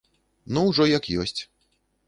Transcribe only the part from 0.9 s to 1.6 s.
як ёсць.